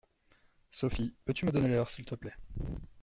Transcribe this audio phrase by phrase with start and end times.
[0.71, 2.33] Sophie, peux-tu me donner l'heure s'il te plaît?